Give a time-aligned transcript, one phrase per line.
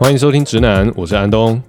[0.00, 1.62] 欢迎收听直男，我是安东，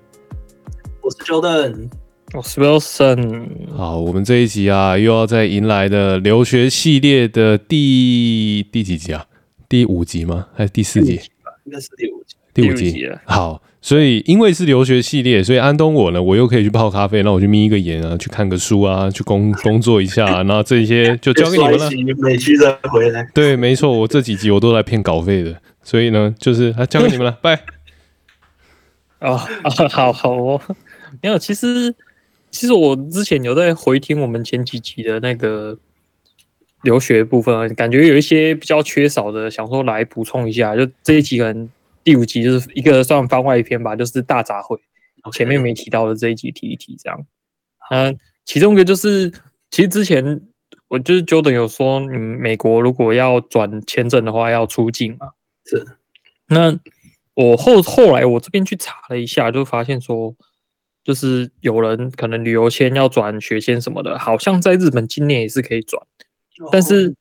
[1.01, 1.89] 我是 Jordan，
[2.33, 3.49] 我是 Wilson。
[3.75, 9.25] 好，我们这一集啊，又要再迎来的留学系列的第第几集啊？
[9.67, 10.47] 第五集吗？
[10.55, 11.19] 还是第四集？
[11.65, 12.35] 应该是第五集。
[12.53, 13.05] 第五集。
[13.25, 21.89] 好，所以因为是留学系列，所以安东我呢，我又可以去泡咖啡，那我去眯一个眼啊，去看个书啊，去工 工作一下，然后这些就交给你们了。
[22.19, 23.27] 美区再回来。
[23.33, 27.59] 对，没错，我这几集我都来骗稿费的，所以呢，就是啊，交给你们了， 拜。
[29.21, 30.59] 啊啊，好好哦，
[31.21, 31.93] 没有，其实
[32.49, 35.77] 其实我之前有在回听我们前几集的那个
[36.81, 40.75] 留学部分，感觉有一些比较缺少的，想说来补充一下。
[40.75, 41.69] 就这一集可能
[42.03, 44.79] 第五集就是一个算番外篇吧，就是大杂烩，
[45.31, 47.23] 前面没提到的这一集提一提这样。
[47.91, 49.29] 嗯，其中一个就是，
[49.69, 50.41] 其实之前
[50.87, 55.29] 我就是 Jordan 有说，嗯美国如果要转签证的话，要出境嘛？
[55.65, 55.85] 是，
[56.47, 56.79] 那。
[57.33, 60.35] 我后后来我这边去查了一下，就发现说，
[61.03, 66.05] 就是有人可能旅游签要转学签什么的，好像在日本今年也是可以转，
[66.71, 67.15] 但是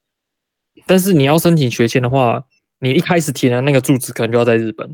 [0.87, 2.45] 但是你要申请学签的话，
[2.81, 4.93] 你一开始填的那个住址可能就要在日本，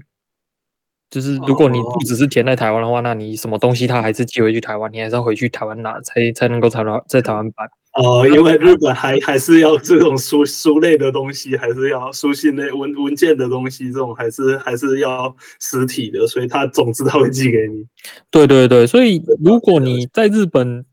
[1.10, 7.68] 就是如果你住址是填在台湾的话，那你什么东西他还是寄回去台湾，你还是要回去台湾拿才才能够台湾在台湾办。
[7.96, 17.86] 哦，因为日本还还是要这种书书类的东西，还是要书信类文文件的东西，这种还是还是要实体的，所以他总之他会寄给你。
[18.30, 20.84] 对对对，所以如果你在日本，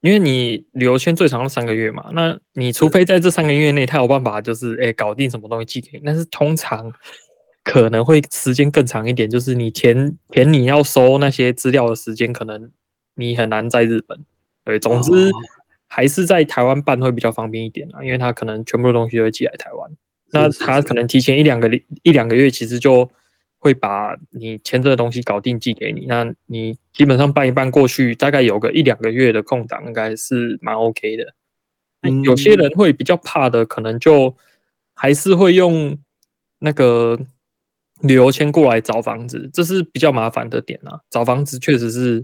[0.00, 6.92] 因为你旅游签最长是三个月嘛，那你除非在这三个月内他有办法就是哎搞定什么东西寄给你，但是通常
[7.64, 12.70] 可能会时间更长一点，就是你填填你要收那些资料的时间，可能
[13.16, 14.24] 你很难在日本。
[14.64, 15.10] 对，总之。
[15.10, 15.32] 哦
[15.90, 19.90] 还是在台湾办会比较方便一点啊，因为他可能全部的东西都会寄来台湾，
[20.32, 21.68] 那他可能提前一两个
[22.02, 23.10] 一两个月，其实就
[23.58, 31.34] 会把你签证的东西搞定寄给你，那你基本上办一办过去，大概有个一两个月的空档，应该是蛮 OK 的。
[32.22, 34.36] 有些人会比较怕的，可能就
[34.94, 35.96] 还是会用
[36.58, 37.18] 那个
[38.02, 41.00] 旅游签过来找房子，这是比较麻烦的点啊。
[41.08, 42.22] 找房子确实是。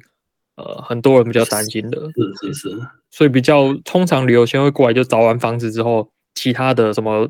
[0.56, 1.98] 呃，很多人比较担心的，
[2.40, 7.28] 是是是，所以比较通常旅游先会过来，就找完房子之后，其他的什么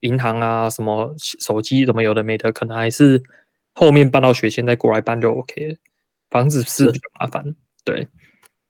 [0.00, 3.22] 银行啊、什么手机什么有的没的，可能还是
[3.74, 5.76] 后面办到学签再过来办就 OK 了。
[6.30, 7.54] 房子是比较麻烦，
[7.84, 8.08] 对。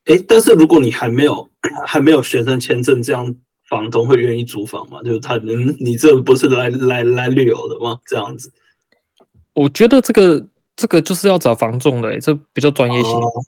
[0.06, 1.48] 哎，但是如果你还没有
[1.86, 3.32] 还没有学生签证，这样
[3.68, 5.00] 房东会愿意租房吗？
[5.04, 8.00] 就是他能，你这不是来来来旅游的吗？
[8.06, 8.52] 这样子，
[9.54, 10.48] 我觉得这个。
[10.76, 13.12] 这个就是要找房仲的、欸，这比较专业性。
[13.12, 13.44] Oh,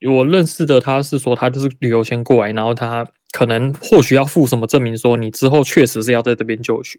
[0.00, 6.98] 因为我认识的他是说，他就是旅游先过来，然后他可能或许要附什么证明，说你之后确实是要在这边就学，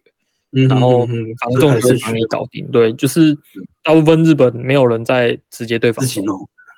[0.52, 2.66] 嗯、然后房仲也是帮你搞定。
[2.72, 3.36] 对，就是
[3.82, 6.26] 大部分日本没有人在直接对房仲，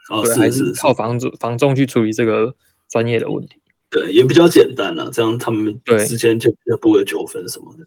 [0.09, 2.55] 哦，对，还是靠房主房仲去处理这个
[2.89, 3.57] 专业的问题。
[3.89, 6.49] 对，也比较简单了，这样他们之间就
[6.81, 7.85] 不会有纠纷什么的。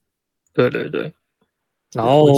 [0.53, 1.13] 对对对，
[1.95, 2.29] 然后。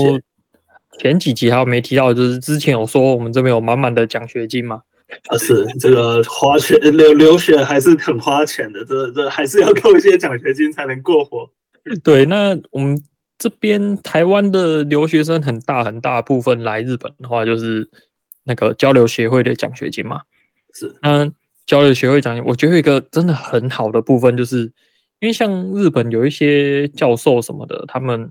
[0.99, 4.83] 前几集还有没提到，就是之前有说我们这边有满满的奖学金嘛？
[5.29, 11.51] 啊，是这个花钱留留学还是很花钱的，这这还是要扣一些奖学金才能过活。
[12.05, 13.03] 对，那我们
[13.39, 17.89] 这边台湾的留学生很大很大部分来日本的话，就是
[18.45, 20.21] 那个交流协会的奖学金嘛。
[20.75, 21.31] 是，那
[21.67, 24.71] 交流协会奖我觉得有一个真的很好的部分，就是
[25.21, 28.31] 因为像日本有一些教授什么的，他们。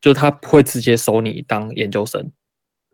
[0.00, 2.30] 就他不会直接收你当研究生，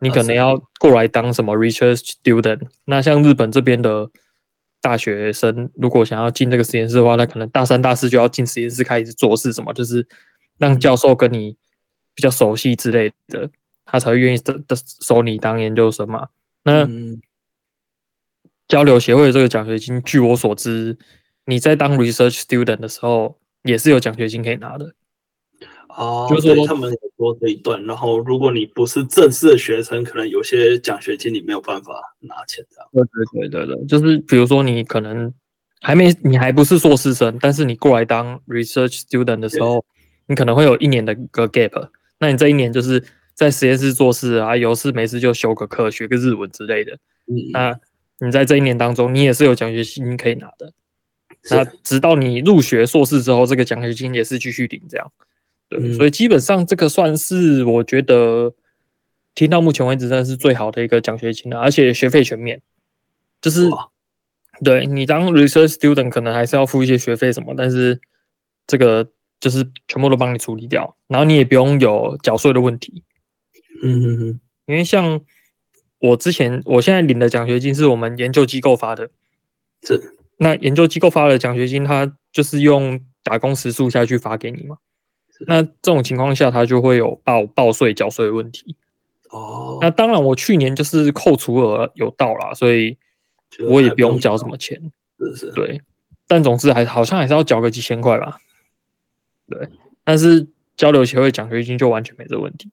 [0.01, 2.69] 你可能要过来当什么 research student。
[2.87, 4.11] 那像日本这边的
[4.81, 10.07] 大学生，如果想要进这个实验室的话，那可能大三、大四就要进实验室开始做事，什么就是
[10.59, 11.57] 让教授跟你
[12.15, 13.51] 比较熟悉之类的，
[13.85, 16.29] 他才会愿意的的收你当研究生嘛。
[16.65, 16.89] 那
[18.67, 20.97] 交流协会的这个奖学金，据我所知，
[21.45, 24.95] 你在当 research student 的时候，也是有奖学金可以拿的。
[25.97, 32.89] 哦，就是说他们有说这一段，然后如果你不是正式的学生，可能有些奖学金你没有办法拿钱这样。
[32.93, 35.33] 对对对对对，就是比如说你可能
[35.81, 39.85] 还没，你还不是硕士生，但是你过来当 research student 的时候，
[40.27, 41.89] 你可能会有一年的个 gap，
[42.19, 43.03] 那你这一年就是
[43.35, 46.93] 在实验室做事啊，有事没事就修个课，学个日文之类的。
[47.27, 47.79] 嗯，那
[48.21, 50.73] 你在这一年当中，你也是有奖学金可以拿的。
[51.51, 55.13] 那直到你入学硕士之后，这个奖学金也是继续领这样。
[55.69, 58.55] 对，所以基本上这个算是我觉得
[59.35, 62.61] 听到目前为止算是最好的一个奖学金了，而且学费全免，
[63.41, 63.69] 就是
[64.63, 68.01] 对你当 research student 可能还是要付一些学费什么，但是
[68.67, 73.03] 这个就是全部都帮你处理掉，然后你也不用有缴税的问题。
[73.83, 75.21] 嗯嗯嗯，因为像
[75.99, 79.11] 我之前，我现在领的奖学金是我们研究机构发的，
[79.83, 80.17] 是。
[80.37, 84.79] 那研究机构发的奖学金，它就是用打工时数下去发给你嘛。
[85.47, 88.77] 那这种情况下，它就会有报报税、缴税的问题。
[89.31, 92.97] 哦，那当然，我去年就是扣除额有到啦，所以
[93.69, 94.93] 我也不用交什么钱。
[95.19, 95.81] 是是，对。
[96.27, 98.39] 但总之还好像还是要缴个几千块吧。
[99.49, 99.69] 对，
[100.05, 100.47] 但是
[100.77, 102.71] 交流协会奖学金就完全没这问题。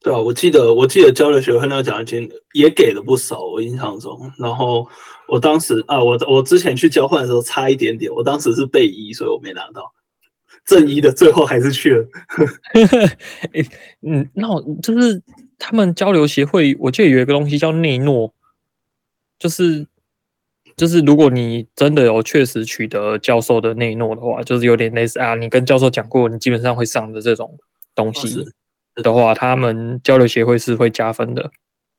[0.00, 4.30] 对啊，我记得我记得交流协会那个奖学金也给了不少，我印象中。
[4.38, 4.86] 然后
[5.26, 9.92] 我当时啊，我我之前去交换的时候差一点点，我当时是被一，所以我没拿到
[10.64, 12.06] 正一的，最后还是去了。
[14.02, 15.22] 嗯，那我就是
[15.58, 18.32] 他们交流协会，我记得有一个东西叫内诺，
[19.38, 19.86] 就是。
[20.74, 27.58] 就是如果你真的有确实取得教授的内诺的话，就是有点类似啊，你跟教授讲过，你基本上会上的这种
[27.94, 28.42] 东西
[28.94, 31.50] 的话，他们交流协会是会加分的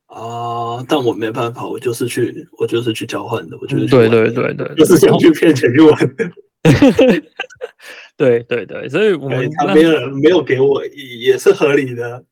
[0.07, 0.83] 啊。
[0.89, 6.31] 但我没办法，我就是去，我就是去交换的，我就是对对对对，就是想去骗钱去玩的。
[8.15, 12.24] 对对对，所以我们他没有没有给我，也是合理的。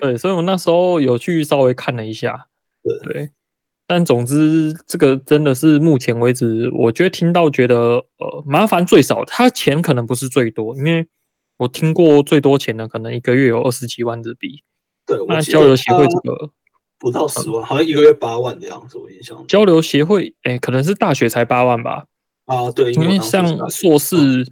[0.00, 2.46] 对，所以我那时候有去稍微看了一下，
[2.82, 3.12] 对。
[3.12, 3.30] 对
[3.86, 7.76] 但总之，这个真的是目前为止，我觉得听到觉得
[8.16, 11.06] 呃麻烦最少，他钱可能不是最多，因为
[11.58, 14.62] 我听过最多钱的可能一个月有二十几万日币。
[15.06, 16.50] 对，那交流协会这个
[16.98, 19.44] 不到十万，好像一个月八万的样子，我印象。
[19.46, 22.06] 交流协会，哎，可能是大学才八万吧？
[22.46, 24.46] 啊，对，因为像硕士、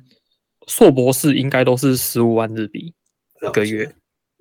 [0.66, 2.94] 硕博士应该都是十五万日币
[3.42, 3.94] 一个月。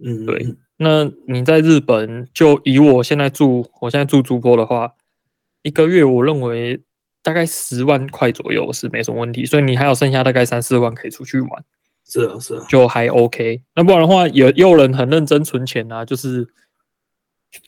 [0.04, 0.56] 嗯，对。
[0.78, 4.96] 那你在日本，就以我现在住，我现在住筑波的话，
[5.62, 6.82] 一个月我认为
[7.22, 11.64] 大概十万块左右是没什么问题，所以你还有剩下大概三四万可以出去玩。
[12.04, 13.62] 是啊，是啊，就还 OK。
[13.76, 16.48] 那不然的话，也也有人很认真存钱啊，就是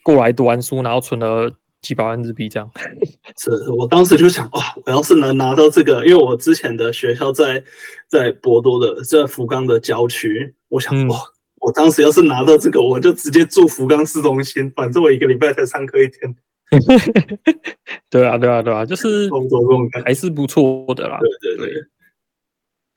[0.02, 1.52] 过来读完书，然后存了
[1.84, 2.68] 几百万日币这样。
[3.38, 7.62] 是我当时就想，哇，我要是能拿到这个，因为我之前的学校在
[8.08, 11.18] 在博多的，在福冈的郊区，我想，嗯、哇。
[11.60, 16.36] 我当时要是拿到这个，我就直接住福冈市中心，反正我一个礼拜才上课一天。
[18.10, 19.30] 对啊，对啊，对啊，就是
[20.04, 21.18] 还是不错的啦。
[21.20, 21.82] 对对对。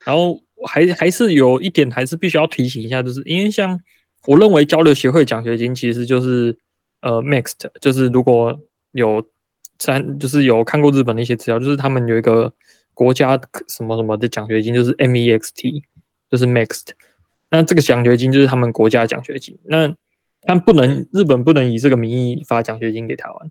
[0.04, 3.80] 然后还还是有一点，还是必须要提醒一下，就是因为像
[4.26, 6.54] 我认为交流协会奖学金其实就是
[7.00, 8.54] 呃 mixed，就是如果
[8.92, 9.24] 有
[9.78, 12.52] 三，就是有看过日本的一些资料，就是他们有一个
[12.94, 15.82] 国家什么什么的奖学金，就是 MEXT，
[16.30, 16.88] 就是 mixed。
[17.50, 19.94] 那这个奖学金就是他们国家奖学金，那
[20.42, 23.50] 他不能日本不能以这个名义发奖学金给台湾。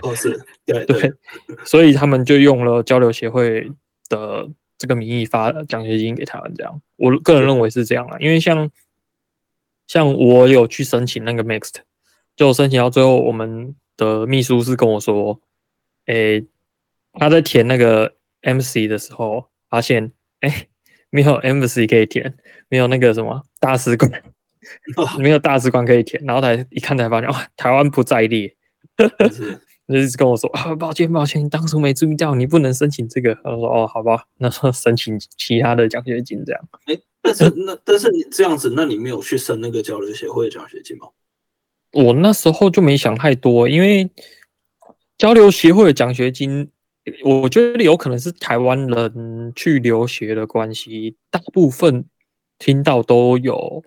[0.00, 0.30] 哦，是
[0.64, 1.12] 对对，对，
[1.64, 3.70] 所以他们就用了交流协会
[4.08, 8.70] 的这个名义发奖学金给台湾，这样我个人认为是这样啊，因为像
[9.86, 11.74] 像我有去申请那个 Mixed，
[12.34, 15.40] 就申请到最后，我们的秘书是跟我说，
[16.06, 16.44] 诶，
[17.12, 20.68] 他在填那个 MC 的时候发现，诶。
[21.08, 22.36] 没有 embassy 可以填，
[22.68, 24.10] 没有那个什么大使馆，
[25.18, 28.54] 没有大使馆可以填，然后他一看才发现，哇，台湾不在列，
[28.98, 33.34] 就是一直跟我说啊，抱歉抱歉，当初没注意到，你不能申请这个。
[33.36, 36.68] 他说哦，好吧，那申请其他的奖学金这样。
[36.86, 41.06] 哎，但是那但是你这样子，那你没有去申那个交流协会的奖学金吗？
[42.04, 44.10] 我那时候就没想太多，因为
[45.18, 46.70] 交流协会的奖学金。
[47.22, 52.04] 我觉得有可能是台湾人去留学的关系，大部分
[52.58, 53.84] 听到都有，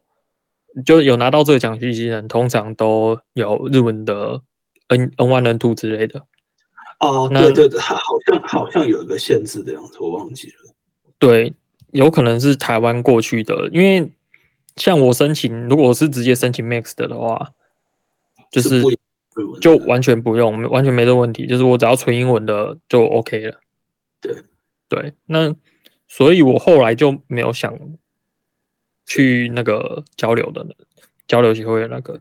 [0.86, 4.42] 就有拿到这个奖学金的人，通常都有日文的
[4.88, 6.24] N N1 N2 之类的。
[7.02, 10.74] 哦，对对对，好像好像有一个限制的样子，我忘记了。
[11.18, 11.54] 对，
[11.92, 14.10] 有可能是台湾过去的，因为
[14.78, 17.52] 像我申请，如果是直接申请 Mixed 的话，
[18.52, 18.84] 就是。
[19.62, 21.48] 就完全不用，完全没这问题。
[21.48, 23.58] 就是我只要纯英文的就 OK 了。
[24.20, 24.36] 对
[24.90, 25.56] 对，那
[26.10, 27.74] 所以我后来就没有想
[29.06, 30.66] 去那个交流的
[31.26, 32.20] 交流协会的那个。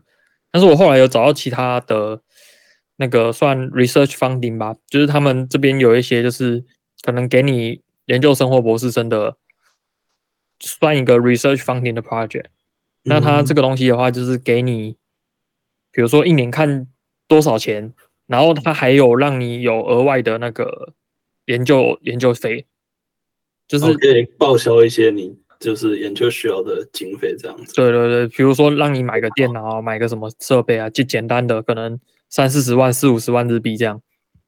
[0.49, 2.21] 但是我后来有找到其他的
[2.95, 6.63] 那个算 research funding 吧，就是他们这边有一些就是
[7.01, 9.35] 可能给你研究生或博士生的，
[10.61, 12.45] 算一个 research funding 的 project。
[13.03, 14.95] 那他这个东西的话，就是给你，
[15.91, 16.87] 比如说一年看。
[17.29, 17.93] 多少钱？
[18.25, 20.93] 然后他还有让你有额外的那个
[21.45, 22.65] 研究研究费，
[23.67, 27.75] 就是可以报销一些你就是研究需要的经费这样子。
[27.75, 34.01] 对对对，比如说让你买个电脑，买个什么设备啊，就简单的可能三四十万、四五十万日币这样。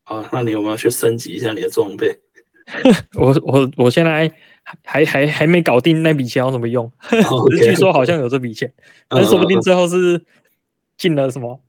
[0.06, 2.18] 啊，那你有没有去升级一下你的装备？
[3.14, 4.32] 我我我现在
[4.84, 6.92] 还还还没搞定那笔钱要怎么用，
[7.62, 8.74] 据说好像有这笔钱，
[9.08, 10.26] 但说不定最后是
[11.02, 11.60] 进了什么。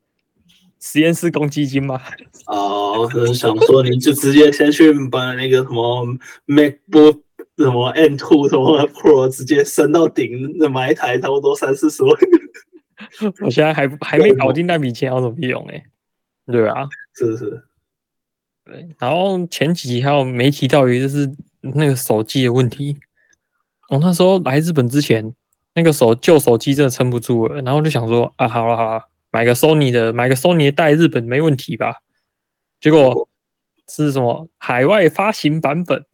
[0.78, 1.98] 实验室公积金吗？
[2.46, 6.06] 哦，就是想说你就直接先去把那个什么
[6.46, 7.20] MacBook
[7.56, 12.14] 什么 M Two 什么 Pro 直接升到顶，那买一台差不多三四十万。
[13.40, 15.82] 我现在还还没搞定那笔钱要怎么用哎？
[16.46, 17.62] 对啊，是是。
[18.64, 22.98] 对，然后前几集还有没提到，于就是那个手机的问题。
[23.88, 25.32] 我那时候来日本之前，
[25.74, 31.96] 那个手旧手机真的撑不住了，然后就想说啊，好了好了，买个 Sony 的，买个 Sony 的带日本没问题吧？
[32.80, 33.28] 结果
[33.88, 36.04] 是什么海外发行版本？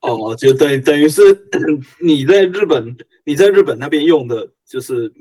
[0.00, 1.22] 哦，就等等于是
[2.00, 5.12] 你在日本，你在日本那边用的就是。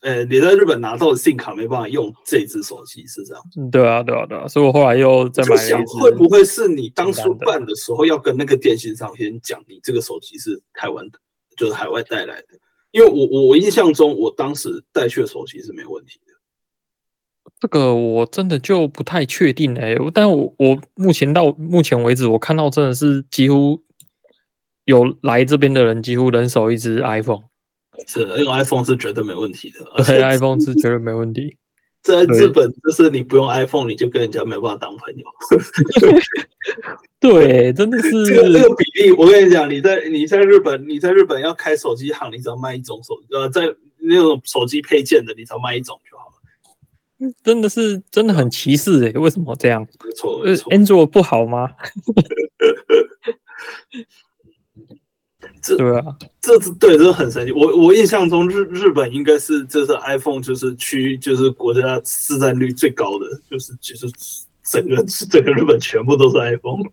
[0.00, 3.42] 呃，你在日本拿到的 SIM 卡没办法用这只手机，是这样？
[3.68, 11.18] 对啊，对啊，对啊，所以我后来又再买了一会不会是你当初办的时候要跟那个电信商先讲，你这个手机是台湾的，
[11.56, 12.46] 就是海外带来的？
[12.90, 16.32] 因为我我我印象中，我当时带去的手机是没问题的。
[17.60, 23.82] 这个我真的就不太确定哎、欸，但我我目前到目前为止，我看到真的是几乎
[24.84, 27.44] 有来这边的人，几乎人手一只 iPhone。
[28.06, 29.84] 是，用 iPhone 是绝对没问题的。
[29.94, 31.56] 而且，iPhone 是绝对没问题。
[32.02, 35.26] 在日本，就是你不用 iPhone，你就跟人家没办法当朋友。
[37.20, 39.12] 对，真的是这个这个比例。
[39.12, 46.32] 我跟你讲，你在你在日本，你在日本要开手机行，你只要卖一种手，呃，在那种手机配件的，你只要卖一种就好了。
[47.42, 49.86] 真的是真的很歧视哎、欸，为什么这样？
[50.04, 50.72] 没错，没错。
[50.72, 51.68] Android 不好吗？
[55.62, 57.52] 这对啊，这是对，这很神奇。
[57.52, 64.06] 我我印象中日日本应该是这是 iPhone 就是区就是国家市占率最高的，就是就是
[64.64, 66.84] 整个整个日本全部都是 iPhone。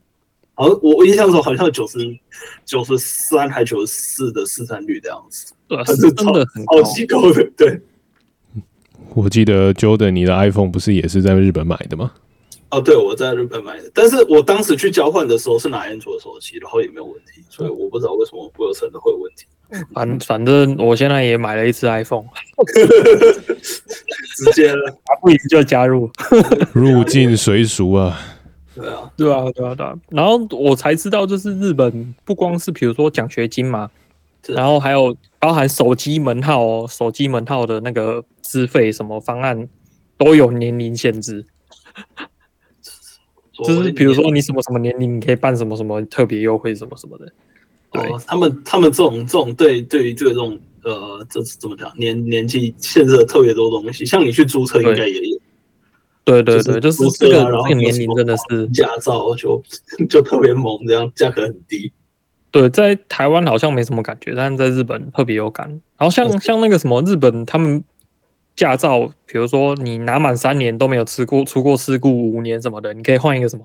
[0.53, 1.99] 好，我我印象中好像九十
[2.63, 7.51] 九十三还九十四的市占率这样子，对、啊，是真的很高超级高的。
[7.57, 7.81] 对，
[9.13, 12.11] 我记得 Jordan 你的 iPhone 不是也是在日本买的吗？
[12.71, 19.45] 哦，对，我在日本买的，但是我当时去交换的时候是拿安卓手机，然后也没有问题，所以我不知道为什么不有可能会有问题。
[19.93, 22.25] 反反正我现在也买了一支 iPhone，
[24.35, 26.09] 直接了，不赢就加入，
[26.73, 28.19] 入境随俗啊。
[28.75, 29.95] 对啊，对啊，对啊，对啊。
[30.09, 33.89] 然后我才知道，就是日本不光是比如说奖学金嘛，
[34.47, 39.67] 然后还有包含手机门号哦，手机门号的那个资费什么方案
[40.17, 41.45] 都有年龄限制。
[43.63, 47.31] 就是比如说你什么什么年龄，你可以办什么什么特别优惠什么什么的。
[47.91, 55.39] 对，哦、他们他们这种这种对对于这种呃，这怎么讲年年纪限制特别多东西，像你去租车应该也有。
[56.25, 59.63] 对对对，就是租车、啊、然后年龄真的是驾照就
[60.09, 61.93] 就特别猛，这样价格很低。
[62.51, 65.69] 对，在台湾好像没什么感觉，但是在日本特别有感。
[65.97, 67.83] 然后像像那个什么日本他们。
[68.55, 73.63] 驾照，比如说你拿满三年都没有出过出过事故，五年什么的，你可以换一个什么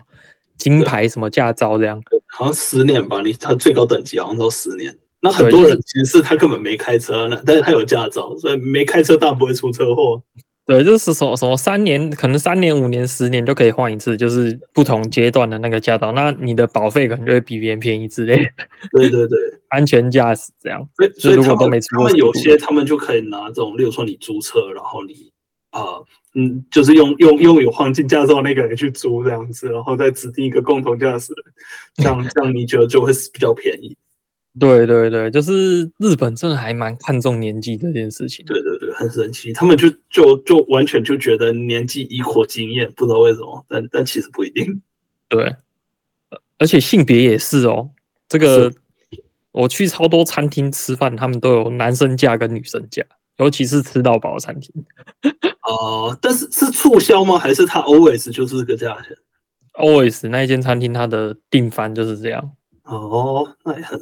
[0.57, 2.03] 金牌什么驾照这样。
[2.27, 4.97] 好像十年吧，你他最高等级好像都十年。
[5.21, 10.23] 那很多人其实是他根本没开车，呢但是他有驾照，所以没开车当然不会出车祸。
[10.71, 18.37] 对，就是什么什么三年，可能三年、五年、十年就可以换一次，就是不同阶段的那个驾照，那你的保费可能就会比别人便宜之类。
[18.93, 19.37] 对对对，
[19.71, 20.89] 安全驾驶这样。
[20.95, 25.33] 所以，所以如果都没出过，他们有些他们就可以拿这种，例如说你租车，然后你
[25.71, 31.45] 啊、呃，嗯，就是用用用有黄金驾照那个人去租这样子，然后再指定一个共同驾驶人，
[31.97, 33.97] 这样这样你觉得就会比较便宜。
[34.59, 38.45] 对对对，就是日本真的还蛮看重年纪这件事情。
[38.47, 44.83] 对对对，很神奇，他们就就就完全就觉得年纪以火经验，不知道为什么，但但其实不一定。
[45.31, 45.55] 对，
[46.59, 47.91] 而且性别也是哦。
[48.29, 48.73] 这个
[49.53, 53.05] 我去超多餐厅吃饭，他们都有男生价跟女生价，
[53.39, 54.85] 尤其是吃到饱餐厅。
[55.63, 57.39] 哦、呃，但是是促销吗？
[57.39, 59.17] 还是他 always 就是这个价钱
[59.75, 62.51] ？always 那一间餐厅它的订饭就是这样。
[62.83, 63.97] 哦，那也很。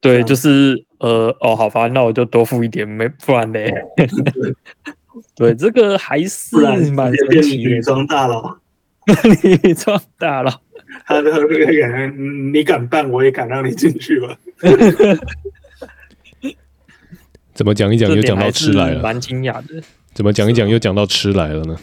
[0.00, 3.72] 对，就是呃，哦，好吧，那我就多付一点，没不然嘞。
[5.34, 6.56] 对，这个还是
[6.90, 7.70] 蛮神奇的。
[7.70, 8.58] 女装大佬，
[9.42, 10.60] 女装大佬，
[11.06, 14.36] 他的那个人，你敢办，我也敢让你进去吧。
[17.54, 19.00] 怎么讲一讲又讲到吃来了？
[19.02, 19.82] 蛮惊讶的。
[20.12, 21.76] 怎么讲一讲又讲到吃来了呢？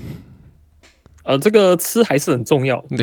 [1.24, 2.84] 呃，这个吃还是很重要。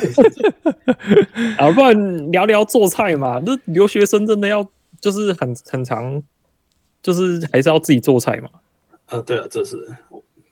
[1.58, 3.40] 啊，不然聊聊做菜嘛。
[3.44, 4.66] 那留学生真的要
[5.00, 6.22] 就是很很长，
[7.02, 8.48] 就是还是要自己做菜嘛。
[9.06, 9.76] 啊，对啊，这是。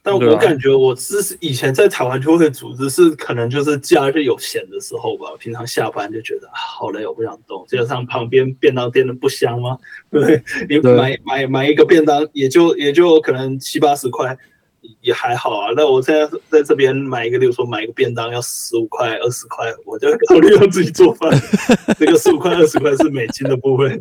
[0.00, 5.26] 但我感觉我是以前在台湾就会组织，是可能就是假日有闲的时候吧。
[5.38, 7.62] 平常下班就觉得好累，我不想动。
[7.68, 9.76] 加上旁边便当店的不香吗？
[10.10, 14.38] 对，你买买买一个便当也就也就可能七八十块。
[15.00, 15.72] 也还好啊。
[15.76, 21.30] 那我现在在这边买一个，例如说买一个便当要十五块、二十块，我就考虑要自己做饭。
[21.98, 24.00] 这个十五块、二十块是美金的部分。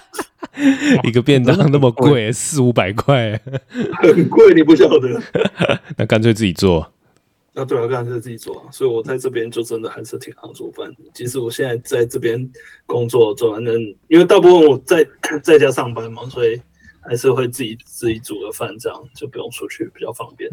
[1.04, 3.40] 一个便当那么贵， 四五百块，
[4.02, 5.20] 很贵，你不晓得？
[5.96, 6.90] 那干脆自己做。
[7.52, 8.66] 那对啊，干脆自己做。
[8.70, 10.90] 所以我在这边就真的还是挺好做饭。
[11.14, 12.48] 其实我现在在这边
[12.86, 13.74] 工作，做完正
[14.08, 15.06] 因为大部分我在
[15.42, 16.60] 在家上班嘛，所以。
[17.00, 20.50] 还是会自己自己煮个饭，这样就不用出去，比较方便。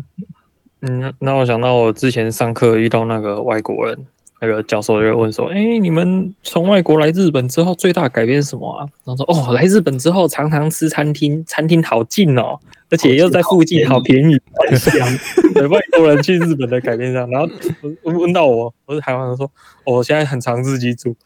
[0.81, 4.05] 嗯，那我想到我之前上课遇到那个外国人，
[4.45, 12.59] 那个教授就问说：“哎、欸，你们从外国来日本之后最大改变是什么啊？”然后说：“哦，来日本之后常常吃餐厅，餐厅好近哦，
[12.89, 15.07] 而且又在附近，好便宜，很香。
[15.55, 17.29] ”对外国人去日本的改变这样。
[17.29, 17.49] 然后
[18.03, 19.49] 问到我，我是台湾人说
[19.85, 21.15] ：“我现在很常自己煮。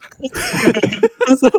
[1.26, 1.50] 他说：“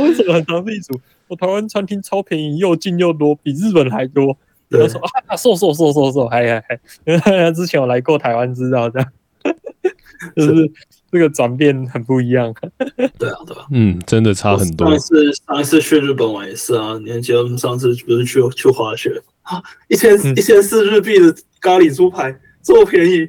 [0.00, 4.36] 为什么很常自己煮？”我台湾餐厅超便宜，又近又多，比日本还多。
[4.68, 7.20] 他说啊，瘦瘦瘦瘦瘦，还还还，因为
[7.54, 9.08] 之前我来过台湾，知道这样，
[10.34, 10.70] 就是
[11.10, 12.52] 这个转变很不一样。
[13.18, 14.86] 对啊，对啊，嗯，真的差很多。
[14.86, 23.28] 上一次上一次去日本玩也是啊，你还记得我们上次不是去去滑雪啊，一千一千四日币的咖喱猪排这么便宜，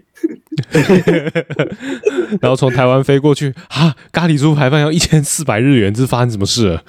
[2.41, 6.83] 然后从台湾飞过去啊，咖喱猪排饭要一千四百日元，这是发生什么事了？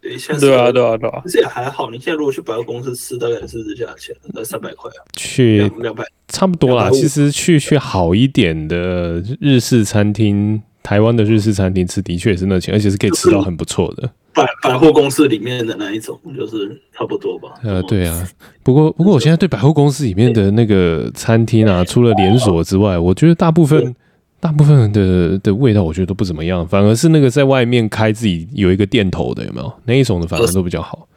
[0.00, 1.90] 对啊，对啊，对啊，其实也还好。
[1.90, 6.88] 你现在如果去百货公司吃，大概是这价钱，那三百块啊，去两百差不多啦。
[6.90, 14.08] 其实去去好一点的日式餐厅，台湾的日式餐厅吃的确也是那钱，而且是可以吃到很不错的。
[14.32, 17.48] 百百货公司里面的那一种，就是差不多吧。
[17.64, 18.28] 呃，对啊。
[18.62, 23.94] 不过不过，我现在对百货公司里面的那个餐厅啊，除了连锁之外，我觉得大部分。
[24.40, 31.08] 大部分的的味道我觉得都不怎么样，反而是那个在外面开自己有一个店头的，有没有那一种的，反而都比较好。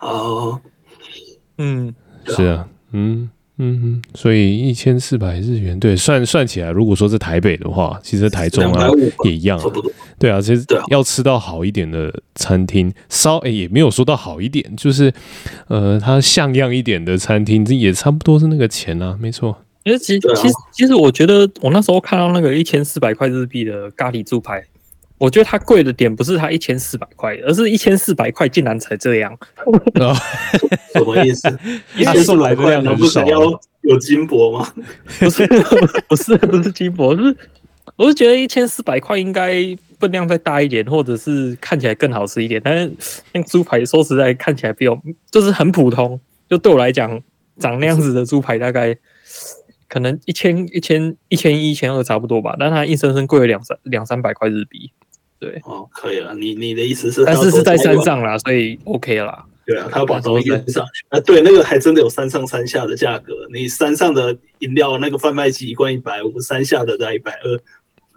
[0.00, 0.60] 哦，
[1.58, 1.94] 嗯，
[2.26, 8.88] 是啊，嗯嗯嗯，所以一千四百日元，对，算算起来，如果说是台北的话，其实台中啊
[9.24, 9.58] 也一样，
[10.18, 15.12] 对啊，其实要吃到好一点的餐厅，稍诶也没有说到好一点，就是
[15.68, 19.56] 呃，它像样一点的餐厅，这也差不多是那个钱啊，没错。
[19.86, 24.60] 其实，其实，其实，其实，我觉得我那时候看到那个一千四百块日币的咖喱猪排，
[25.16, 29.38] 我觉得它贵的点不是它一千四百块，而是一千四百块竟然才这样。
[30.92, 31.56] 什么意思？
[31.96, 33.40] 一千四百块能不能要
[33.82, 34.74] 有金箔吗？
[35.20, 35.46] 不是，
[36.08, 37.36] 不是，不是金箔，就是
[37.94, 39.54] 我是觉得一千四百块应该
[40.00, 42.60] 分量再大一点，或者是看起来更好吃一点。
[42.64, 42.92] 但是
[43.32, 46.18] 那猪排说实在看起来比较就是很普通，
[46.50, 47.22] 就对我来讲，
[47.60, 48.96] 长那样子的猪排大概。
[49.88, 54.90] 可能一千一千一千一千二差不多吧，但它硬生生贵了两三两三百块日币。
[55.38, 56.34] 对，哦，可以了。
[56.34, 59.44] 你你的意思是，但是是在山上啦，所以 OK 啦。
[59.66, 61.04] 对啊，他要把东西运上去。
[61.08, 63.34] 啊，对，那个还真的有山上山下的价格。
[63.52, 67.60] 你山上的饮料那个贩卖机一罐一百五，山下的在一百二。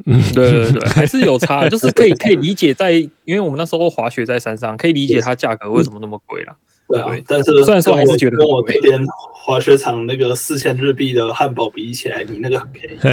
[0.05, 2.91] 嗯，对对对， 还是有差，就是可以可以理解在，
[3.25, 6.55] 因为我们那时候滑雪在山上，可以理解它价格为什么那么贵啦。
[6.89, 8.99] 对啊，但是虽然说还是觉得跟我那天
[9.31, 12.97] 滑雪场那个四千日币的汉堡比起来，你那个很便宜。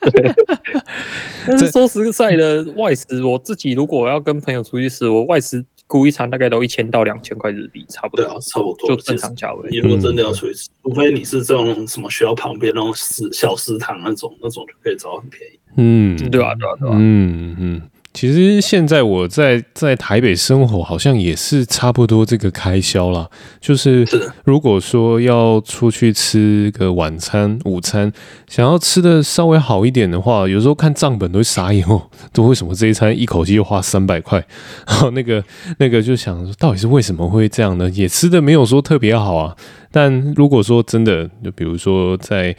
[1.46, 8.24] 但是说实在的，外食我自己如果要跟朋友出去吃，我外食估一餐大概都一千到两千块日币，差不多。
[8.24, 9.68] 对啊，差不多就正常价位。
[9.70, 15.58] 你如果真的要出去吃，除非你是这种什么学校旁边那种食小食堂那种，那种就可以找很便宜。
[15.76, 16.94] 嗯，对啊，对啊，对啊。
[16.98, 17.82] 嗯嗯。
[18.12, 23.28] 其实现在我在在台北生活，好像也是差不多这个开销啦。
[23.60, 24.04] 就是
[24.44, 28.12] 如果说要出去吃个晚餐、午餐，
[28.48, 34.44] 想要吃的稍微好一点的话，有时候看账本都会傻眼哦，都为什么这一餐一口气又花三百块？
[34.88, 35.42] 然后那个
[35.78, 37.88] 那个就想说，到底是为什么会这样呢？
[37.90, 39.56] 也吃的没有说特别好啊。
[39.92, 42.54] 但如果说真的，就比如说在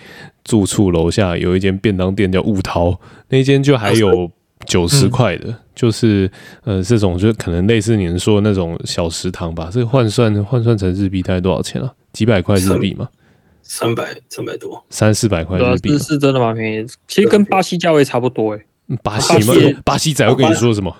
[0.46, 4.32] 住处楼下有一间便当店叫悟饕，那间就还有。
[4.66, 6.30] 九十块的，就是
[6.64, 9.70] 呃，这种就可能类似你们说的那种小食堂吧。
[9.72, 11.94] 这个换算换算成日币大概多少钱啊？
[12.14, 13.10] 几百块日币嘛？
[13.64, 16.88] 三百三百多，三四百块日币，是是真的蛮便宜。
[17.08, 18.98] 其实跟巴西价位差不多哎、欸。
[19.04, 19.82] 巴西吗？
[19.84, 20.96] 巴西仔会跟你说什么？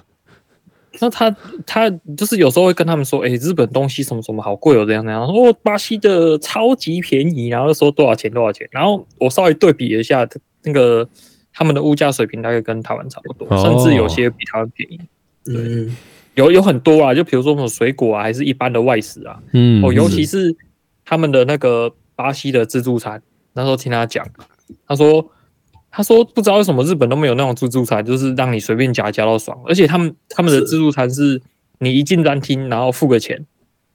[1.00, 5.26] 那他他就是有时候会跟他们说，哎、欸，日本东西什么什么好贵哦，这样那样。
[5.28, 8.68] 说巴西的超级便宜，然后说多少钱多少钱。
[8.72, 10.28] 然后我稍微对比了一下
[10.64, 11.08] 那个。
[11.54, 15.00] 他们的物价水平大概跟台湾差不多，甚至有些比台湾便宜。
[15.48, 15.96] 嗯，
[16.36, 19.42] 有有很多啊，就比如说什么水果啊，还是一般的外食啊。
[19.54, 20.56] 嗯，哦，尤其是
[21.04, 23.22] 他们的那个巴西的自助餐，
[23.54, 24.26] 那时候听他讲，
[24.88, 25.32] 他说
[25.90, 31.42] 他说不知道为什么日本都没有那种自助餐，就是让你随便夹夹到爽，而且他们他们的自助餐是
[31.80, 33.46] 你一进餐厅然后付个钱，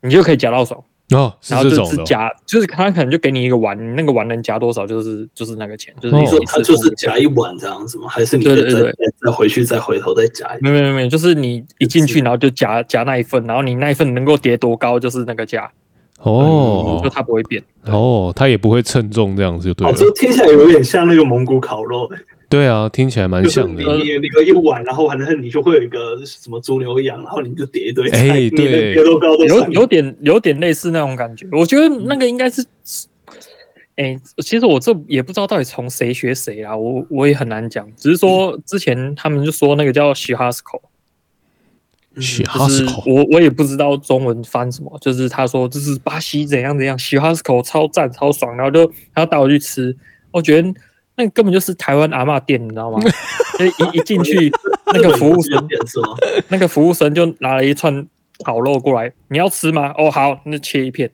[0.02, 8.08] 你就可以夹到爽，哦，然后就是夹，就是他可能就给你一个碗，你那个碗能夹多少，就是就是那个钱，就是哦你说他就是夹一碗这样子吗？
[8.08, 8.92] 还是你再对对对再
[9.24, 15.70] 再回去再回头再夹一没有没有没有，就是你一进去，然后就夹夹那一份，然后你那一份能够叠多高，就是那个价，
[16.22, 17.62] 哦就它不会变。
[17.84, 19.96] 哦，它也不会称重这样子就对哦，了。
[19.96, 22.10] 这听起来有点像那个蒙古烤肉，
[22.48, 23.82] 对啊，听起来蛮像的。
[23.82, 28.94] 你你你个一碗，然后反正你就会有一个什么猪牛羊，然后你就叠一堆菜，哎对。
[28.94, 32.64] 有上有点有点类似那种感觉，我觉得那个应该是，
[33.96, 40.80] 哎、其实我这也不知道到底从谁学谁啊，我我也很难讲，只是说之前他们就说那个叫 Shihasco，
[42.20, 43.02] 许就是哈斯口。
[43.06, 49.96] 我我也不知道中文翻什么，就是他说这是巴西怎样怎样，Shihasco 超赞超爽，然后就他要带我去吃，
[50.30, 50.72] 我觉得
[51.16, 52.98] 那根本就是台湾阿嬷店，你知道吗？
[53.58, 54.52] 就一一进去，
[54.92, 55.68] 那个服务生。
[56.48, 58.06] 那个服务生就拿了一串
[58.44, 59.94] 烤肉过来，你要吃吗？
[59.96, 61.10] 哦，好，那切一片。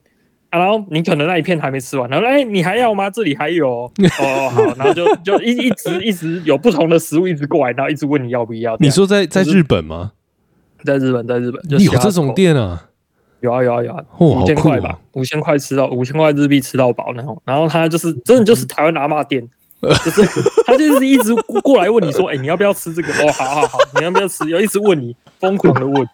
[0.49, 3.09] 啊、然后你可能那一片还没吃完，然后哎，你还要吗？
[3.09, 8.77] 这里还有哦，哦好，然后就就一一直一直有不同的食物一直过来，然后一直问你要不要。
[8.79, 10.11] 你说在在日本吗？
[10.83, 12.89] 在日本，在日本就有这种店啊？
[13.39, 17.41] 有啊有啊有啊，哦五千块吧，五千块吃到五千块日币吃到饱那种。
[17.45, 19.49] 然后他就是真的就是台湾阿嬷店，
[20.03, 20.25] 就是
[20.65, 23.11] 他就是一直过来问你说，哎、你要不要吃这个？
[23.13, 24.49] 哦，好好好，你要不要吃？
[24.49, 26.07] 要一直问你，疯狂的问。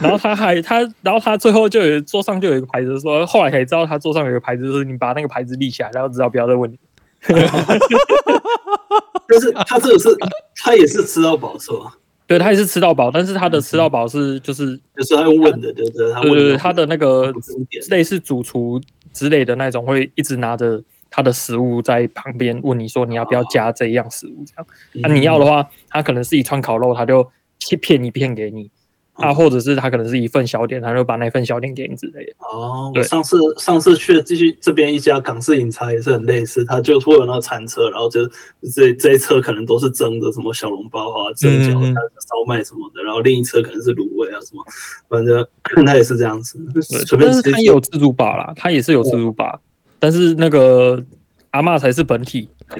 [0.00, 6.78] 然后他还他，然后他最后就有桌上就有一个牌子说，后来才知道他桌上有一个牌子，就是你把那个牌子立起来，然后知道不要再问你。
[9.28, 10.16] 就是他这个是
[10.62, 11.92] 他也是吃到饱是吧？
[12.28, 16.12] 对他也是吃到饱，但是他的吃到饱是就是就是他用问的，对不对？
[16.12, 17.32] 他问对对对，他的那个
[17.88, 18.80] 类似主厨
[19.12, 24.66] 之类的那种，会一直拿着他的食物在旁边问你说你要不要加这样食物这样。
[24.94, 27.26] 那、你要的话，他可能是一串烤肉，他就
[27.58, 28.70] 切片一片给你。
[29.18, 32.32] 啊，或者是他可能是一份小点，他就把那份小点给你之类的。
[32.40, 38.20] 哦，我上次上次去继续这边一家港式饮茶也是很类似，他就会有那个餐车，然后就
[38.74, 44.62] 这这一车可能都是蒸的，什么小笼包啊、蒸饺、烧麦什么的，然后另一车可能是卤味啊什么，
[45.08, 45.42] 反正
[45.86, 47.52] 他也是这样子，随便但是吃。
[47.52, 49.58] 他也有自助吧啦，他也是有自助吧，
[49.98, 51.02] 但是那个
[51.50, 52.48] 阿嬷才是本体。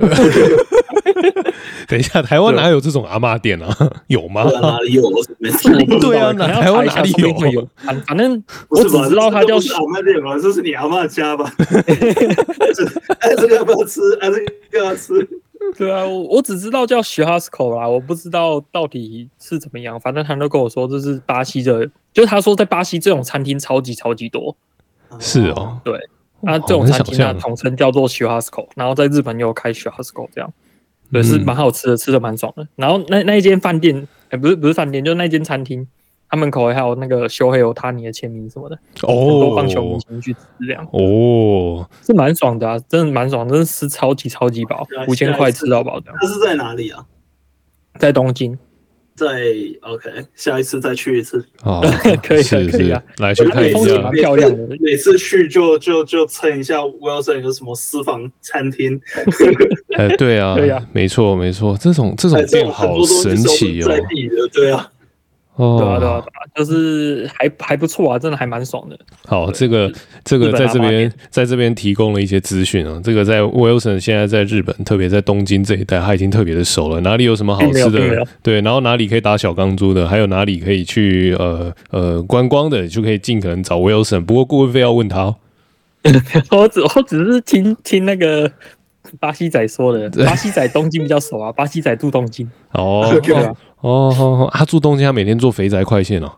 [1.88, 3.68] 等一下，台湾哪有这种阿嬷店啊？
[4.08, 4.42] 有吗？
[4.60, 5.08] 哪里有？
[5.38, 5.68] 没事，
[6.00, 7.68] 对啊，台湾哪里有有？
[7.76, 10.36] 反反正我只知道他叫这不是阿嬷店吧？
[10.38, 11.52] 这是你阿嬷家吧？
[13.20, 14.00] 哎， 这个要不要吃？
[14.20, 14.28] 哎，
[14.70, 15.14] 这个要吃？
[15.78, 19.98] 对啊，我我只知道叫 Shihasco 啦，我不知道到底是怎么样。
[20.00, 24.56] 反正他都跟我说这是巴西的，就是他说在巴西这种餐厅超级超级多。
[25.20, 25.98] 是哦，对，
[26.46, 30.52] 那、好这种餐厅呢统称叫做 Shihasco，然后在日本也有开 Shihasco 这样，
[31.12, 32.66] 对，是蛮好吃的，吃的蛮爽的。
[32.76, 35.86] 然后那那一间饭店，哎、不是不是饭店，就是那间餐厅，
[36.28, 47.04] 他门口还有那个修黑有他尼的签名什么的，都帮球明去吃这样，哦，是蛮爽的啊，真的蛮爽，真的吃超级超级饱，五千块吃到饱这样，它是在哪里啊？
[47.98, 48.58] 在东京，
[49.16, 49.42] 在
[49.80, 51.44] OK，下一次再去一次。
[51.62, 51.80] 哦，
[52.22, 54.12] 可 以可以啊是，来去看一下风景蛮。
[54.12, 59.00] 漂亮的每次去就就就蹭一下 Wilson 有什么私房餐厅，
[59.96, 64.00] 哎，对啊 对啊，没错没错，这种这种店好神奇哦在。
[64.08, 64.92] 地的，对啊。
[65.56, 68.98] 哦，对啊对啊对啊，就是还还不错啊，真的还蛮爽的。
[69.26, 69.90] 好，这个
[70.22, 73.00] 这个在这边在这边提供了一些资讯啊。
[73.02, 77.00] 这个在 Wilson 现在在日本，特别在东京这一带，他已经特别的熟了。
[77.00, 78.26] 哪里有什么好吃的？
[78.42, 84.24] 对，然后哪里可以打小钢珠的，还有哪里可以去呃呃观光的，就可以尽可能找 Wilson。
[84.24, 85.36] 不过顾问费要问他哦。
[86.52, 88.48] 我只我只是听听那个
[89.18, 93.18] 巴西仔说的，巴西仔东京比较熟啊，巴西仔住东京，哦
[93.86, 96.32] 哦哦哦，他住东京，他每天坐肥宅快线哦。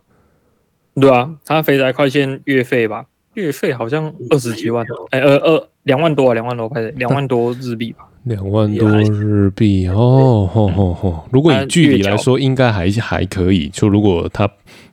[1.00, 8.04] 对啊，他肥宅快线月费吧，月费好像二十几万，哎二二两万多啊，两万多块，两万多日币吧。
[8.24, 11.26] 两万多日币哦，吼吼吼！
[11.30, 13.68] 如果以距离来说，应该还还可以。
[13.70, 14.46] 就如果他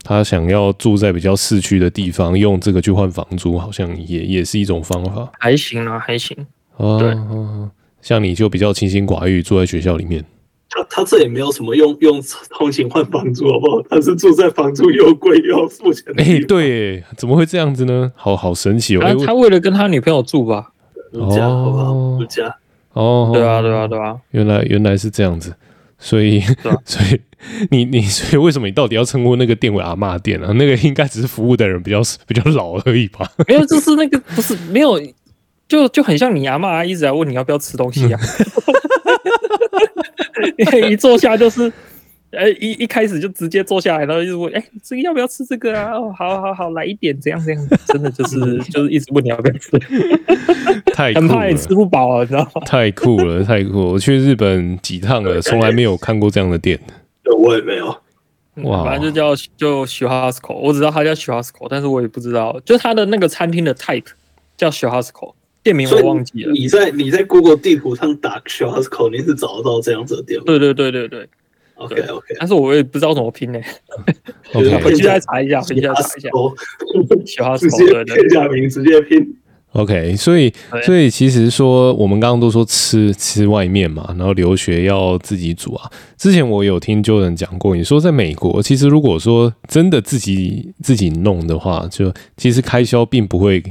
[0.04, 5.30] 他想要住在比较市区的地方，用这个去换房租，好像也也是一种方法。
[5.38, 6.38] 还行啊，还行。
[6.78, 7.70] 哦，对哦
[8.02, 10.24] 像你就比较清心寡欲，住在学校里面。
[10.90, 13.82] 他他这也没有什么用 用通勤换房租，好不好？
[13.90, 16.40] 他是住在房租又贵又要付钱的哎。
[16.48, 18.12] 对耶，怎么会这样子呢？
[18.16, 19.02] 好好神奇哦！
[19.02, 20.72] 他他为了跟他女朋友住吧？
[21.14, 21.92] 度假好不好？
[21.94, 22.56] 哦度假。
[22.94, 24.16] 哦，对啊，对啊，对啊。
[24.32, 25.54] 原来原来是这样子，
[26.00, 27.20] 所以、啊 所以
[27.70, 30.52] 你你所以为什么你到底要称呼那个店为阿嬷店啊？
[30.54, 33.30] 那个应该只是服务的人比较比较老而已吧？
[33.48, 35.00] 没有，就是那个不是没有，
[35.68, 38.20] 就就很像你阿嬷一直在问你要不要吃东西啊。
[40.90, 41.72] 一坐下就是，
[42.32, 45.92] 呃，一一开始就直接坐下来，然后一直问，哎、欸，这个要不要吃这个啊？
[45.94, 49.72] 哦，好好好，来一点，这样这样，真的就是 就是一直问你要不要吃，
[50.94, 52.62] 太酷了，很怕你吃不饱啊，你知道吗？
[52.66, 53.86] 太酷了，太酷了！
[53.94, 56.80] 我去日本几趟了，从来没有看过这样的店。
[57.24, 57.96] 对，我也没有。
[58.64, 64.06] 哇，反正就叫就 Churrasco，我只知道它叫 Churrasco，但是我也不知道，就它的那个餐厅的 type
[64.56, 65.34] 叫 Churrasco，
[65.66, 66.52] 店名我忘记了。
[66.54, 68.40] 你在你在 Google 地图上打
[69.12, 70.44] 你是找得到这样子的店吗？
[70.46, 71.28] 对对对对对。
[71.74, 74.16] OK OK，但是我也不知道怎么拼呢、欸。
[74.54, 76.30] OK，回去再查一下，回去再查一下。
[77.26, 79.36] Churrasco，直接片假名直接拼。
[79.72, 85.92] OK，所以所以其实说我们刚刚都说吃吃外面嘛，然后留学要自己煮啊。
[86.16, 93.62] 之前我有听 Jordan 讲过，你说在美国，其实如果说真的自己自己弄的话，就其实开销并不会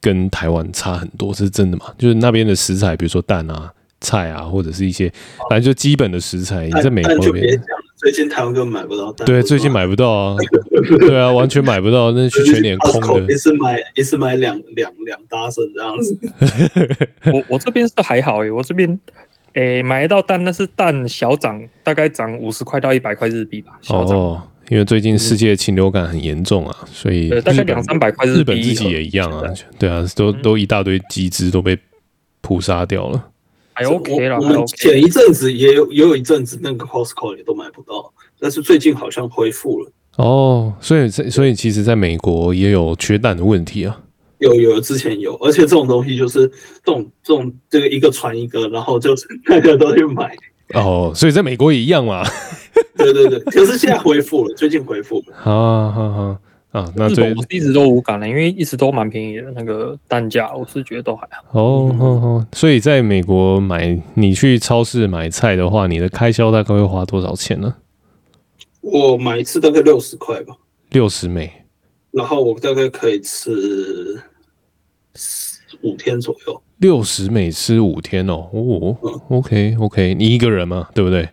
[0.00, 1.86] 跟台湾差很多，是真的嘛？
[1.98, 5.12] 就是那边的食材，比如说蛋啊、菜啊，或者是一些
[5.50, 7.60] 反正就基本的食材，你在美国那边。
[7.98, 9.26] 最近台湾根本买不到蛋。
[9.26, 10.36] 对，最近买不到啊。
[11.00, 13.32] 对啊，完全买不到，那是去全年空的。
[13.32, 16.16] 一次买一次买两两两大升这样子。
[17.34, 18.88] 我我这边是还好诶、欸，我这边
[19.54, 23.72] 诶、欸、买得到蛋，那是蛋小涨，大概涨五十块到一百块日币吧。
[23.88, 31.78] 哦，因为最近世界禽流感很严重啊，所以大概两三百块日本自己也一样啊，对啊，都都一大堆鸡只都被
[32.40, 33.30] 扑杀掉了。
[33.72, 39.92] 还 OK 了，我们前一阵子也有也有一阵子那个 Costco 也都买不到，但是最近好像恢复了。
[40.16, 44.00] 哦，所以所以其实在美国也有缺蛋的问题啊。
[44.38, 46.46] 有有之前有，而且这种东西就是
[46.84, 50.36] 这种这种这个一个传一个，然后就是大家都去买。
[50.74, 52.22] 哦，所以在美国也一样嘛。
[52.96, 55.34] 对对对，可是现在恢复了，最近恢复了。
[55.34, 56.38] 好好好。
[56.70, 61.58] 啊，那这我一直都无感了，因为一直都蛮便宜的那个单价，我是觉得都还好。
[61.58, 67.74] 哦哦哦，所以在美国买，你去超市买菜的话，你的开销大概会花多少钱呢？
[68.82, 70.54] 我买一次大概六十块吧，
[70.90, 71.50] 六十美，
[72.10, 74.22] 然后我大概可以吃
[75.80, 76.62] 五天左右。
[76.76, 80.90] 六十美吃五天哦，哦、嗯、，OK OK，你一个人吗？
[80.94, 81.26] 对不对？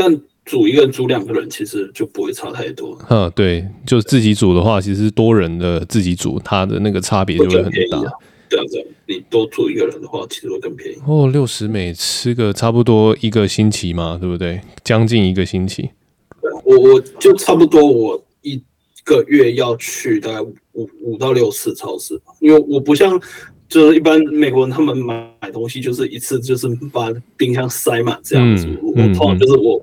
[0.00, 0.20] 但。
[0.46, 2.98] 煮一个人，煮两个人，其实就不会差太多。
[3.08, 8.02] 嗯，对，就自己煮的话，其实多人的自己煮，它的那个差别就会很大。
[8.48, 10.96] 这样子，你多住一个人的话，其实会更便宜。
[11.06, 14.60] 哦，六十美吃个差不多一个星期嘛，对不对？
[14.82, 15.90] 将近一个星期。
[16.64, 18.60] 我我就差不多，我一
[19.04, 23.20] 个月要去大概五五到六次超市，因为我不像
[23.68, 28.66] 就是一般美国人他们买买东西就是一次就是把冰箱塞满这样子。
[28.66, 29.80] 嗯、我通常就是我。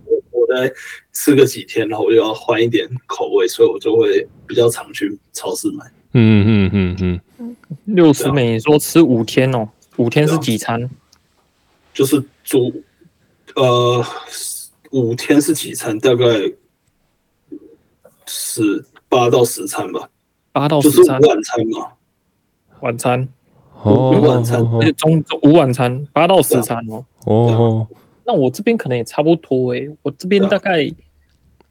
[0.57, 0.73] 嗯再
[1.13, 5.85] 吃个几天，然后我就要换一点口味，所以我就会比较常去超市买。
[6.13, 9.69] 嗯嗯嗯嗯嗯，六十美，你说吃五天哦？
[9.97, 10.89] 五天是几餐？
[11.93, 12.83] 就是煮，
[13.55, 14.03] 呃，
[14.91, 15.99] 五天是几餐？
[15.99, 16.25] 大概
[18.25, 20.09] 十八到十餐吧。
[20.51, 21.87] 八到十餐，就是晚餐嘛？
[22.79, 23.27] 晚餐，
[23.83, 27.05] 哦，晚餐，而且中午晚餐八到十餐哦。
[27.25, 27.87] 哦。
[28.27, 30.87] 那我这边可能也差不多诶、欸，我这边大概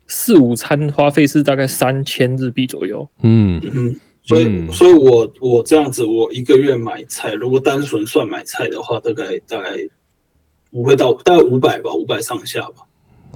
[0.06, 3.06] 四五餐花费是大概三千日币左右。
[3.22, 9.76] 嗯嗯，所以所以我我这样子，我一个月买菜，如果单纯算买菜的话，大概大概
[10.70, 12.86] 不会到大概五百吧，五百上下吧。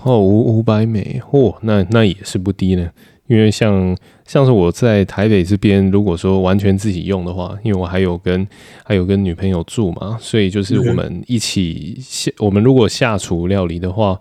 [0.02, 2.90] 哦，五五百美，嚯、哦，那那也是不低呢。
[3.30, 8.44] 因为像像是我在台北这边，如果说完全自己用的话，因为我还有跟
[8.82, 14.18] 还有跟女朋友住嘛，所以就是我们一起下，我们如果下厨料理的话，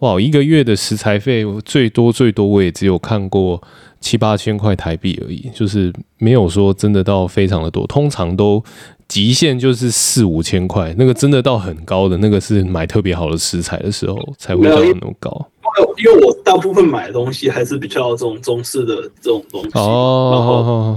[0.00, 3.62] 哇，一个月的食材费最多最多我也只有看过
[3.98, 8.62] 七八千块台币而已，就是没有说真的到非常的多，通常都
[9.08, 15.49] 极限就是四五千块，那个真的到很高的那个是买特别好的食材的时候才会到那么高。
[15.96, 20.96] 因为我大部分买的东西还是比较这种中式的这种东西，哦，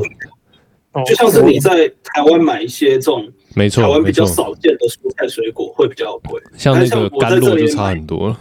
[0.91, 8.39] 然后就像是你在台湾买一些这种，没错，台湾比较少见的蔬菜水果会比较贵，像那个甘露就差很多了。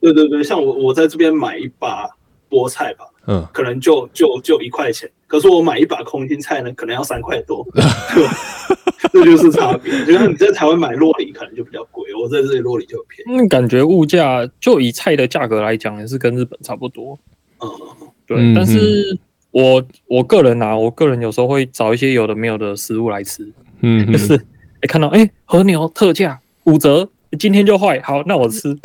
[0.00, 2.08] 对对对，像我我在这边买一把
[2.48, 7.64] 菠菜吧，嗯，可能就就就一块钱，可是我买一把空心菜呢，可能要三块多。
[9.12, 13.40] 这就是差别，就像你在台湾买洛梨可能就比较贵，我在这里洛梨就便宜。
[13.40, 17.16] 嗯，感觉物价就以菜的价格来讲，也是跟日本差不多。
[17.60, 17.68] 嗯，
[18.26, 18.36] 对。
[18.38, 19.16] 嗯、但是
[19.52, 23.48] 我我个人啊，我个人有时候会找一些有的没有的食物来吃。
[23.82, 24.34] 嗯，就是
[24.80, 28.76] 哎，看到哎和牛特价五折，今天就坏，好，那我吃。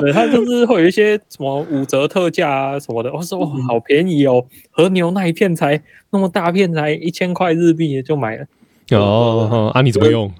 [0.00, 8.46] 对，它就是会有一些什么五折特价啊什么的，我说哇，好便宜哦，和牛那一片才那么大片才一千块日币就买了。
[8.92, 10.32] 哦，啊，你怎么用？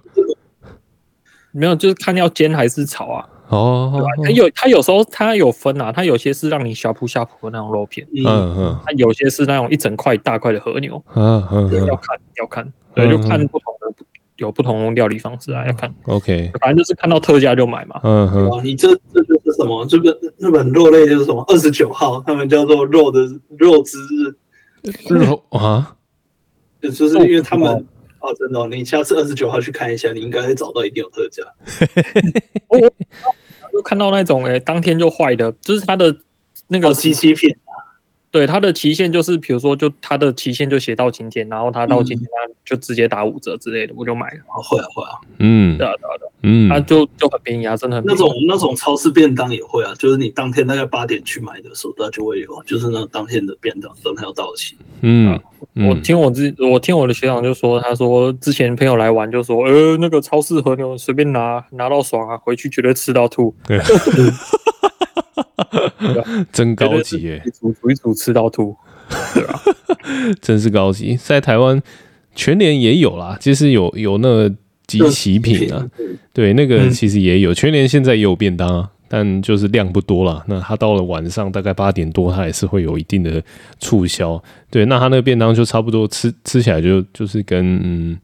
[1.53, 3.29] 没有，就是看要煎还是炒啊。
[3.49, 4.09] 哦，对吧？
[4.25, 14.05] 它有它有时候它有分啊，它有些是让你小铺小铺的那种肉片，嗯嗯，它有些是那种一整块大块的和牛，嗯嗯，要看要看，对，就看不同的
[14.38, 15.94] 有不同料理方式啊，要看。
[16.07, 18.01] OK，反正就是看到特价就买嘛。
[18.03, 19.85] 嗯哼，你这这就是什么？
[19.87, 21.44] 这个日本肉类就是什么？
[21.48, 23.20] 二十九号，他们叫做肉的
[23.57, 25.96] 肉之日，肉 啊，
[26.81, 27.87] 就就是因为他们。
[28.20, 31.44] 哦，真的、哦，你下次二十九号去看一下，你应该会找到一定有特价。
[32.66, 36.16] 我就看到那种诶、欸，当天就坏的，就是它的
[36.66, 37.57] 那个机器片。
[38.30, 44.40] 对，它的期限就是，比如说，就它的期限就写到今天，然后它到今天，它就直接打五折之类的，我就买了。
[44.46, 48.18] 会啊会啊，嗯，对啊对啊对，嗯，它就就很便宜啊，真的很便宜。
[48.20, 54.76] 那种那种超市便当也会啊，就是你当天大概八点去买的时候，它就会有，就是那当天的便当等它要到期。
[55.00, 55.40] 嗯，
[55.88, 63.54] 我听我之我听我的学长就说，他说之前朋友来玩就说，呃，那个超市和牛随便拿拿到爽啊，回去绝对吃到吐。
[63.66, 63.80] 对。
[66.53, 67.42] 真高级耶！
[67.61, 68.77] 煮煮一煮吃到吐，
[69.35, 69.61] 对啊，
[70.40, 71.16] 真是高级。
[71.16, 71.83] 在台湾
[72.35, 74.55] 全联也有啦，其实有有那个
[74.87, 75.87] 即期品啊，
[76.33, 77.53] 对，那个其实也有。
[77.53, 80.44] 全联现在也有便当啊，但就是量不多啦。
[80.47, 83.42] 那它到了晚上大概八点多，它也是会有一定的
[83.79, 84.42] 促销。
[84.71, 88.18] 对，那它那个便当就差不多吃吃起来就就是跟嗯。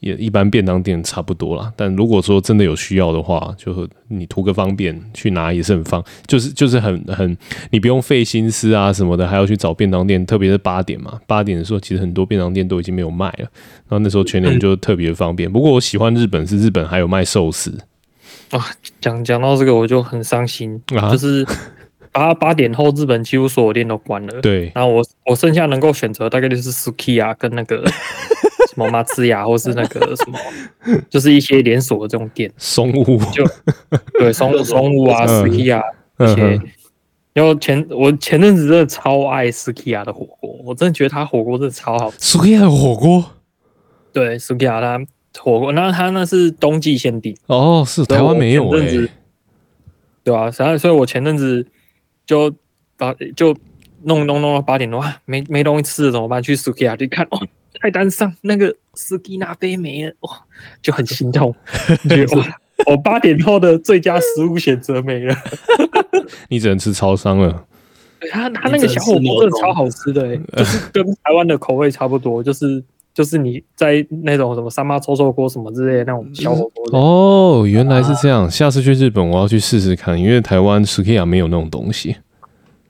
[0.00, 7.36] 也一般便当店差不多啦，但如果说真的有需要的话，就你图个方便去拿也是很方，就是就是很很
[7.70, 13.50] 你不用费心思啊什么的，还要去找便当店，特别是八点嘛，八点的时候其实很多便当店都已经没有卖了，
[13.88, 15.50] 然后那时候全年就特别方便。
[15.50, 17.76] 不过我喜欢日本是日本还有卖寿司
[18.50, 18.64] 啊，
[19.00, 21.44] 讲讲到这个我就很伤心啊，就是
[22.12, 27.82] 八八点后日本几乎所有店都关了，对，然后我我剩下能够选择大概就是 Sukiya 跟那个。
[28.78, 30.38] 什么马自亚，或是那个什么，
[31.10, 33.44] 就是一些连锁的这种店，松屋就
[34.20, 35.82] 对松松屋啊，Sukiya
[36.20, 36.60] 一些。
[37.32, 42.38] 然后前我前阵子真的超爱 Sukiya 的火锅，我真的觉得他火锅真的超好吃。
[42.38, 43.24] Sukiya 的火锅，
[44.12, 45.04] 对 Sukiya 他
[45.40, 49.08] 火锅，那他那是冬季限定哦，是台湾没有哎、欸，
[50.22, 51.66] 对啊，所以所以我前阵子
[52.24, 52.52] 就
[52.96, 53.56] 把就
[54.02, 56.40] 弄弄弄到八点多，没没东西吃了怎么办？
[56.40, 57.40] 去 Sukiya 去看哦。
[57.80, 60.30] 菜单上那个斯基纳杯没了，哇，
[60.82, 61.54] 就很心痛。
[62.36, 65.34] 哇，我八点后的最佳食物选择没了，
[66.48, 67.64] 你只能吃超商了。
[68.30, 72.82] 他他那个小火锅真的超好吃的，欸， 就是跟台湾的口味差不多，就是
[73.14, 76.98] 就是你在那种什么三妈臭臭锅什么之类的那种小火锅。
[76.98, 78.50] 哦，原来是这样。
[78.50, 82.16] 下次去日本我要去试试看，因为台湾斯基亚没有那种东西。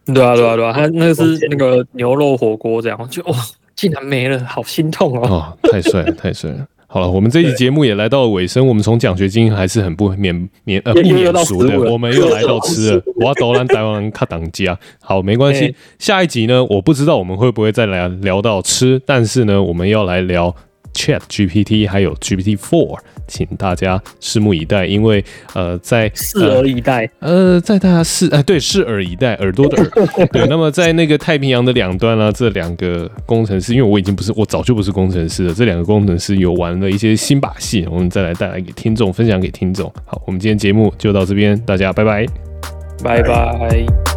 [0.06, 3.36] 对啊，对啊，对啊，他那个是那个牛肉火锅，这样就哇。
[3.78, 5.28] 竟然没了，好心痛哦！
[5.28, 6.66] 哦，太帅了， 太帅了！
[6.88, 8.66] 好了，我们这一集节目也来到了尾声。
[8.66, 13.02] 我们从奖学金还是很不免免呃不免俗的，我们又来到吃了。
[13.14, 14.76] 我要投篮台湾人卡当家。
[15.00, 15.72] 好，没关系。
[16.00, 20.52] 下一集呢，我不知道我们会不会再来聊到吃，但是呢，我们要来聊
[20.94, 22.98] Chat GPT 还有 GPT Four。
[23.30, 25.22] 请大家拭目以待，因为
[25.52, 30.46] 呃，在拭耳以待，呃，在大家拭哎，对，拭耳以待，耳朵的耳， 对。
[30.46, 39.92] 那么在那个太平洋的两端呢、啊，这两个工程师，因为我已经不是，我早就不是工程师了，这两个工程师有玩了一些新把戏，我们再来带来给听众分享给听众。
[40.06, 42.26] 好，我们今天节目就到这边，大家拜拜，
[43.04, 44.07] 拜拜。